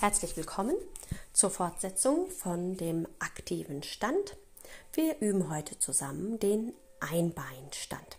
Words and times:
Herzlich 0.00 0.36
willkommen 0.36 0.76
zur 1.32 1.50
Fortsetzung 1.50 2.30
von 2.30 2.76
dem 2.76 3.08
aktiven 3.18 3.82
Stand. 3.82 4.36
Wir 4.92 5.18
üben 5.18 5.50
heute 5.50 5.76
zusammen 5.80 6.38
den 6.38 6.72
Einbeinstand. 7.00 8.16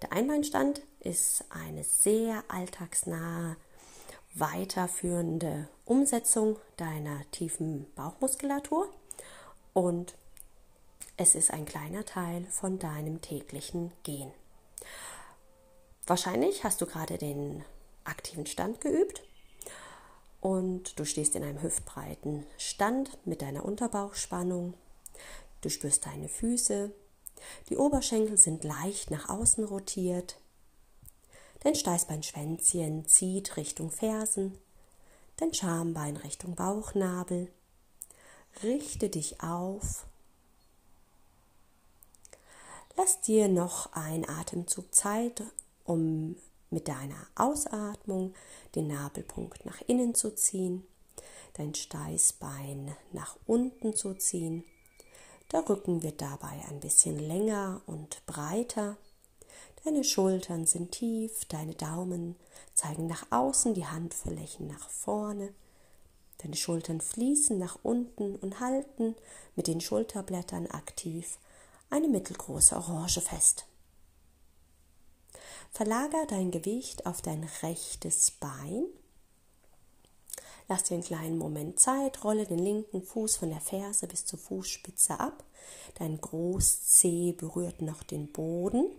Der 0.00 0.12
Einbeinstand 0.12 0.80
ist 1.00 1.44
eine 1.50 1.82
sehr 1.82 2.44
alltagsnahe, 2.46 3.56
weiterführende 4.34 5.68
Umsetzung 5.86 6.56
deiner 6.76 7.28
tiefen 7.32 7.92
Bauchmuskulatur 7.96 8.88
und 9.72 10.14
es 11.16 11.34
ist 11.34 11.50
ein 11.50 11.64
kleiner 11.64 12.04
Teil 12.04 12.44
von 12.48 12.78
deinem 12.78 13.20
täglichen 13.20 13.90
Gehen. 14.04 14.30
Wahrscheinlich 16.06 16.62
hast 16.62 16.80
du 16.80 16.86
gerade 16.86 17.18
den 17.18 17.64
aktiven 18.04 18.46
Stand 18.46 18.80
geübt 18.80 19.24
und 20.42 20.98
du 20.98 21.06
stehst 21.06 21.36
in 21.36 21.44
einem 21.44 21.62
hüftbreiten 21.62 22.44
Stand 22.58 23.16
mit 23.24 23.40
deiner 23.40 23.64
Unterbauchspannung. 23.64 24.74
Du 25.62 25.70
spürst 25.70 26.04
deine 26.04 26.28
Füße. 26.28 26.92
Die 27.68 27.76
Oberschenkel 27.76 28.36
sind 28.36 28.64
leicht 28.64 29.10
nach 29.10 29.28
außen 29.28 29.64
rotiert. 29.64 30.38
Dein 31.60 31.76
Steißbeinschwänzchen 31.76 33.06
zieht 33.06 33.56
Richtung 33.56 33.92
Fersen. 33.92 34.58
Dein 35.36 35.54
Schambein 35.54 36.16
Richtung 36.16 36.56
Bauchnabel. 36.56 37.48
Richte 38.64 39.08
dich 39.08 39.40
auf. 39.42 40.06
Lass 42.96 43.20
dir 43.20 43.46
noch 43.46 43.92
ein 43.92 44.28
Atemzug 44.28 44.92
Zeit, 44.92 45.44
um 45.84 46.36
mit 46.72 46.88
deiner 46.88 47.26
Ausatmung 47.34 48.34
den 48.74 48.88
Nabelpunkt 48.88 49.64
nach 49.64 49.80
innen 49.86 50.14
zu 50.14 50.34
ziehen, 50.34 50.86
dein 51.54 51.74
Steißbein 51.74 52.96
nach 53.12 53.36
unten 53.46 53.94
zu 53.94 54.14
ziehen. 54.14 54.64
Der 55.52 55.68
Rücken 55.68 56.02
wird 56.02 56.22
dabei 56.22 56.62
ein 56.68 56.80
bisschen 56.80 57.18
länger 57.18 57.82
und 57.86 58.24
breiter. 58.26 58.96
Deine 59.84 60.02
Schultern 60.02 60.66
sind 60.66 60.92
tief, 60.92 61.44
deine 61.46 61.74
Daumen 61.74 62.36
zeigen 62.74 63.06
nach 63.06 63.26
außen, 63.30 63.74
die 63.74 63.86
Handflächen 63.86 64.66
nach 64.66 64.88
vorne. 64.88 65.52
Deine 66.38 66.56
Schultern 66.56 67.00
fließen 67.00 67.58
nach 67.58 67.78
unten 67.82 68.36
und 68.36 68.60
halten 68.60 69.14
mit 69.54 69.66
den 69.66 69.80
Schulterblättern 69.80 70.66
aktiv 70.68 71.38
eine 71.90 72.08
mittelgroße 72.08 72.74
Orange 72.74 73.20
fest. 73.20 73.66
Verlager 75.72 76.26
dein 76.26 76.50
Gewicht 76.50 77.06
auf 77.06 77.22
dein 77.22 77.48
rechtes 77.62 78.30
Bein. 78.30 78.84
Lass 80.68 80.84
dir 80.84 80.94
einen 80.94 81.02
kleinen 81.02 81.38
Moment 81.38 81.80
Zeit, 81.80 82.22
rolle 82.24 82.46
den 82.46 82.58
linken 82.58 83.02
Fuß 83.02 83.36
von 83.36 83.48
der 83.48 83.60
Ferse 83.62 84.06
bis 84.06 84.26
zur 84.26 84.38
Fußspitze 84.38 85.18
ab. 85.18 85.44
Dein 85.94 86.20
Großzeh 86.20 87.32
berührt 87.32 87.80
noch 87.80 88.02
den 88.02 88.30
Boden. 88.30 88.90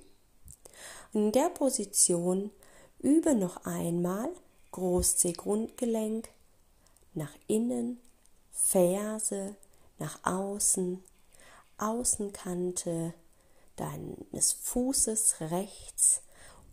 In 1.14 1.32
der 1.32 1.50
Position 1.50 2.50
übe 3.00 3.36
noch 3.36 3.66
einmal 3.66 4.30
Großzeh 4.72 5.34
Grundgelenk 5.34 6.28
nach 7.14 7.34
innen, 7.46 8.00
Ferse 8.52 9.56
nach 10.00 10.20
außen, 10.24 11.04
Außenkante 11.78 13.14
deines 13.76 14.54
Fußes 14.54 15.36
rechts 15.40 16.24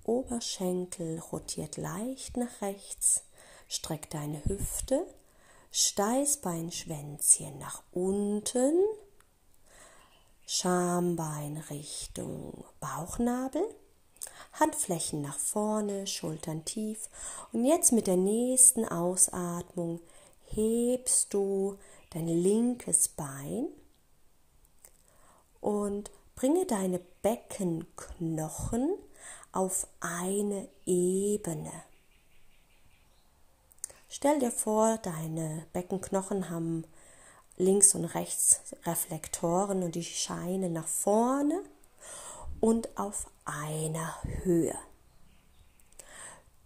Oberschenkel 0.05 1.19
rotiert 1.19 1.77
leicht 1.77 2.37
nach 2.37 2.61
rechts, 2.63 3.23
streck 3.69 4.11
deine 4.11 4.45
Hüfte, 4.45 5.07
Steißbeinschwänzchen 5.71 7.59
nach 7.59 7.83
unten, 7.93 8.75
Schambein 10.47 11.59
Richtung 11.71 12.65
Bauchnabel, 12.81 13.63
Handflächen 14.53 15.23
nach 15.23 15.39
vorne, 15.39 16.07
Schultern 16.07 16.65
tief. 16.65 17.09
Und 17.53 17.65
jetzt 17.65 17.93
mit 17.93 18.07
der 18.09 18.17
nächsten 18.17 18.85
Ausatmung 18.85 20.01
hebst 20.47 21.33
du 21.33 21.79
dein 22.11 22.27
linkes 22.27 23.09
Bein 23.09 23.69
und 25.61 26.11
bringe 26.35 26.67
deine 26.67 26.99
Beckenknochen 27.23 28.99
auf 29.53 29.87
eine 30.01 30.69
Ebene. 30.87 31.73
Stell 34.09 34.39
dir 34.41 34.51
vor, 34.51 34.99
deine 34.99 35.67
Beckenknochen 35.73 36.51
haben 36.51 36.85
links 37.57 37.95
und 37.95 38.07
rechts 38.07 38.61
Reflektoren 38.85 39.83
und 39.83 39.95
die 39.95 40.05
scheinen 40.05 40.73
nach 40.73 40.89
vorne 40.89 41.63
und 42.61 42.99
auf 42.99 43.27
einer 43.45 44.15
Höhe. 44.43 44.77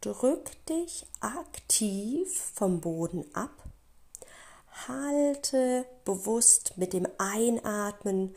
Drück 0.01 0.51
dich 0.66 1.06
aktiv 1.21 2.53
vom 2.55 2.81
Boden 2.81 3.25
ab. 3.34 3.51
Halte 4.89 5.87
bewusst 6.05 6.77
mit 6.77 6.93
dem 6.93 7.06
Einatmen 7.19 8.34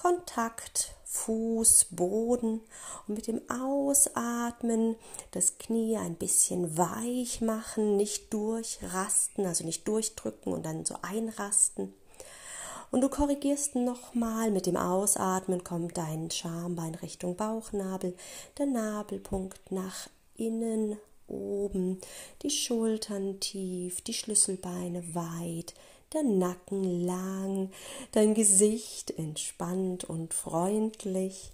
Kontakt 0.00 0.94
Fuß, 1.02 1.86
Boden 1.90 2.60
und 3.08 3.14
mit 3.16 3.26
dem 3.26 3.40
Ausatmen 3.50 4.94
das 5.32 5.58
Knie 5.58 5.96
ein 5.96 6.14
bisschen 6.14 6.78
weich 6.78 7.40
machen, 7.40 7.96
nicht 7.96 8.32
durchrasten, 8.32 9.44
also 9.44 9.64
nicht 9.64 9.88
durchdrücken 9.88 10.52
und 10.52 10.64
dann 10.64 10.84
so 10.84 10.94
einrasten. 11.02 11.92
Und 12.92 13.00
du 13.00 13.08
korrigierst 13.08 13.74
nochmal 13.74 14.52
mit 14.52 14.66
dem 14.66 14.76
Ausatmen, 14.76 15.64
kommt 15.64 15.98
dein 15.98 16.30
Schambein 16.30 16.94
Richtung 16.94 17.34
Bauchnabel, 17.34 18.16
der 18.56 18.66
Nabelpunkt 18.66 19.72
nach 19.72 20.08
innen, 20.36 20.96
oben, 21.26 22.00
die 22.42 22.50
Schultern 22.50 23.40
tief, 23.40 24.00
die 24.02 24.14
Schlüsselbeine 24.14 25.16
weit, 25.16 25.74
der 26.12 26.22
Nacken 26.22 27.04
lang, 27.04 27.70
dein 28.12 28.34
Gesicht 28.34 29.10
entspannt 29.18 30.04
und 30.04 30.34
freundlich. 30.34 31.52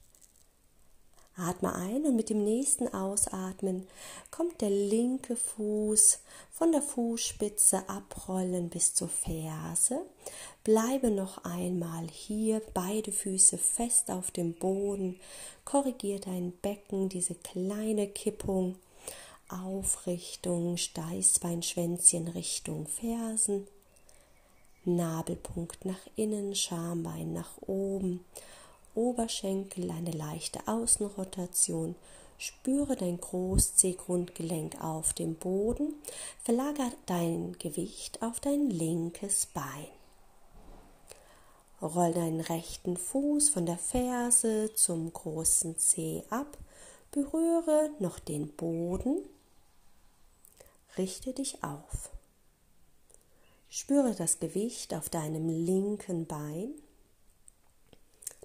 Atme 1.37 1.75
ein 1.75 2.05
und 2.05 2.15
mit 2.15 2.31
dem 2.31 2.45
nächsten 2.45 2.87
Ausatmen 2.87 3.89
kommt 4.31 4.61
der 4.61 4.71
linke 4.71 5.35
Fuß 5.35 6.21
von 6.53 6.71
der 6.71 6.83
Fußspitze 6.83 7.89
abrollen 7.89 8.69
bis 8.69 8.95
zur 8.95 9.09
Ferse. 9.09 10.03
Bleibe 10.63 11.11
noch 11.11 11.45
einmal 11.45 12.07
hier, 12.07 12.63
beide 12.73 13.11
Füße 13.11 13.59
fest 13.59 14.13
auf 14.13 14.31
dem 14.31 14.55
Boden. 14.55 15.19
Korrigier 15.65 16.21
dein 16.21 16.53
Becken, 16.63 17.09
diese 17.09 17.35
kleine 17.35 18.07
Kippung. 18.07 18.77
Aufrichtung, 19.49 20.77
Steißbeinschwänzchen 20.77 22.29
Richtung 22.29 22.87
Fersen. 22.87 23.67
Nabelpunkt 24.85 25.85
nach 25.85 26.01
innen, 26.17 26.55
Schambein 26.55 27.33
nach 27.33 27.51
oben, 27.67 28.25
Oberschenkel 28.95 29.91
eine 29.91 30.13
leichte 30.13 30.61
Außenrotation. 30.67 31.97
Spüre 32.39 32.97
dein 32.97 33.21
Großzeh-Grundgelenk 33.21 34.83
auf 34.83 35.13
dem 35.13 35.35
Boden. 35.35 35.95
Verlagere 36.43 36.93
dein 37.07 37.57
Gewicht 37.59 38.23
auf 38.23 38.41
dein 38.41 38.71
linkes 38.71 39.47
Bein. 39.47 39.89
Roll 41.81 42.13
deinen 42.13 42.41
rechten 42.41 42.97
Fuß 42.97 43.51
von 43.51 43.67
der 43.67 43.79
Ferse 43.79 44.73
zum 44.75 45.13
großen 45.13 45.79
Zeh 45.79 46.23
ab. 46.31 46.57
Berühre 47.11 47.91
noch 47.99 48.19
den 48.19 48.49
Boden. 48.49 49.23
Richte 50.97 51.33
dich 51.33 51.63
auf. 51.63 52.11
Spüre 53.77 54.15
das 54.15 54.39
Gewicht 54.39 54.95
auf 54.95 55.09
deinem 55.09 55.49
linken 55.49 56.27
Bein. 56.27 56.75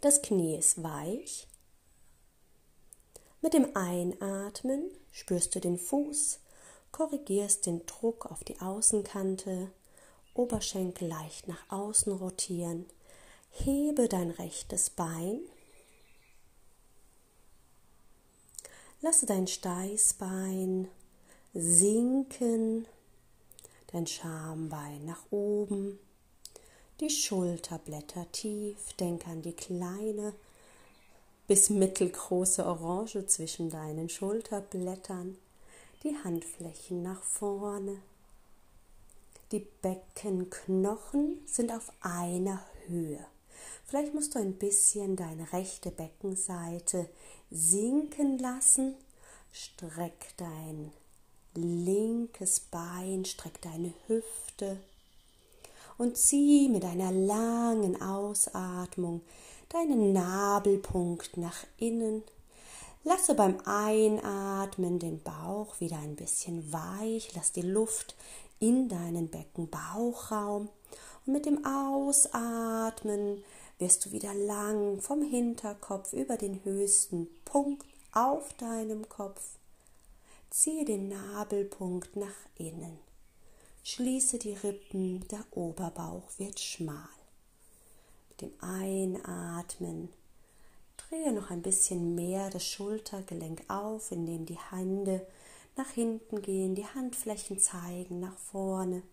Das 0.02 0.24
Knie 0.24 0.56
ist 0.56 0.82
weich. 0.82 1.48
Mit 3.40 3.54
dem 3.54 3.76
Einatmen 3.76 4.90
spürst 5.12 5.54
du 5.54 5.60
den 5.60 5.78
Fuß, 5.78 6.40
korrigierst 6.92 7.68
den 7.68 7.86
Druck 7.86 8.26
auf 8.26 8.44
die 8.44 8.60
Außenkante, 8.60 9.72
Oberschenkel 10.34 11.08
leicht 11.08 11.48
nach 11.48 11.64
außen 11.70 12.12
rotieren, 12.12 12.88
hebe 13.52 14.10
dein 14.10 14.32
rechtes 14.32 14.90
Bein, 14.90 15.42
lasse 19.02 19.28
dein 19.28 19.46
Steißbein 19.46 20.88
sinken 21.54 22.88
dein 23.92 24.08
Schambein 24.08 25.06
nach 25.06 25.24
oben, 25.32 26.00
die 27.00 27.10
Schulterblätter 27.10 28.32
tief, 28.32 28.94
denk 29.00 29.28
an 29.28 29.42
die 29.42 29.54
kleine 29.54 30.34
bis 31.48 31.70
mittelgroße 31.70 32.66
Orange 32.66 33.26
zwischen 33.26 33.70
deinen 33.70 34.10
Schulterblättern, 34.10 35.38
die 36.04 36.16
Handflächen 36.24 37.02
nach 37.02 37.24
vorne. 37.24 37.98
Die 39.52 39.66
Beckenknochen 39.82 41.42
sind 41.48 41.72
auf 41.72 41.92
einer 42.02 42.64
Höhe. 42.86 43.26
Vielleicht 43.86 44.14
musst 44.14 44.36
du 44.36 44.40
ein 44.40 44.54
bisschen 44.54 45.16
deine 45.16 45.52
rechte 45.52 45.90
Beckenseite 45.90 47.10
sinken 47.50 48.38
lassen. 48.38 48.94
Streck 49.52 50.38
dein 50.38 50.92
linkes 51.56 52.60
Bein, 52.60 53.26
streck 53.26 53.62
deine 53.62 53.94
Hüfte 54.08 54.78
und 55.98 56.18
zieh 56.18 56.70
mit 56.70 56.86
einer 56.86 57.12
langen 57.12 58.02
Ausatmung 58.02 59.22
deinen 59.70 60.14
Nabelpunkt 60.14 61.38
nach 61.38 61.66
innen. 61.78 62.24
Lasse 63.04 63.36
beim 63.36 63.58
Einatmen 63.66 65.00
den 65.00 65.22
Bauch 65.22 65.80
wieder 65.80 65.98
ein 65.98 66.16
bisschen 66.16 66.72
weich, 66.74 67.34
lass 67.36 67.52
die 67.52 67.62
Luft 67.62 68.16
in 68.60 68.90
deinen 68.90 69.30
Beckenbauchraum 69.30 70.70
und 71.26 71.34
mit 71.34 71.46
dem 71.46 71.66
Ausatmen 71.66 73.44
wirst 73.78 74.06
du 74.06 74.12
wieder 74.12 74.34
lang 74.34 75.00
vom 75.00 75.22
Hinterkopf 75.22 76.14
über 76.14 76.36
den 76.36 76.64
höchsten 76.64 77.28
Punkt 77.46 77.86
auf 78.12 78.54
deinem 78.54 79.08
Kopf. 79.08 79.59
Ziehe 80.50 80.84
den 80.84 81.10
Nabelpunkt 81.10 82.16
nach 82.16 82.28
innen. 82.58 82.98
Schließe 83.84 84.40
die 84.40 84.54
Rippen, 84.54 85.28
der 85.28 85.46
Oberbauch 85.52 86.28
wird 86.38 86.60
schmal. 86.60 87.08
Mit 88.30 88.42
dem 88.42 88.52
Einatmen 88.60 90.10
drehe 90.98 91.34
noch 91.34 91.52
ein 91.52 91.62
bisschen 91.62 92.16
mehr 92.16 92.50
das 92.50 92.66
Schultergelenk 92.66 93.64
auf, 93.68 94.12
indem 94.12 94.46
die 94.46 94.60
Hände 94.72 95.26
nach 95.76 95.90
hinten 95.90 96.42
gehen, 96.42 96.74
die 96.74 96.86
Handflächen 96.86 97.60
zeigen 97.60 98.20
nach 98.20 98.38
vorne. 98.38 99.04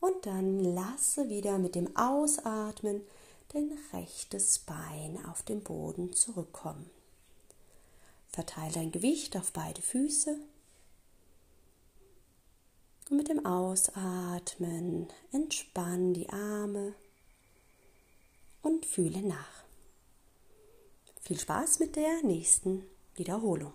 Und 0.00 0.26
dann 0.26 0.62
lasse 0.62 1.28
wieder 1.28 1.58
mit 1.58 1.74
dem 1.74 1.96
Ausatmen 1.96 3.00
dein 3.54 3.76
rechtes 3.92 4.58
Bein 4.58 5.18
auf 5.26 5.42
den 5.42 5.62
Boden 5.62 6.12
zurückkommen. 6.12 6.97
Verteile 8.30 8.72
dein 8.72 8.92
Gewicht 8.92 9.36
auf 9.36 9.52
beide 9.52 9.82
Füße. 9.82 10.38
Und 13.10 13.16
mit 13.16 13.28
dem 13.28 13.44
Ausatmen 13.46 15.08
entspann 15.32 16.12
die 16.12 16.28
Arme 16.28 16.94
und 18.62 18.84
fühle 18.84 19.22
nach. 19.22 19.64
Viel 21.22 21.38
Spaß 21.38 21.78
mit 21.80 21.96
der 21.96 22.22
nächsten 22.22 22.84
Wiederholung. 23.14 23.72